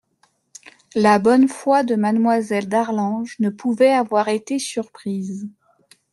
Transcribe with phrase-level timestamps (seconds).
[0.95, 5.47] La bonne foi de Mademoiselle d'Arlange ne pouvait avoir été surprise.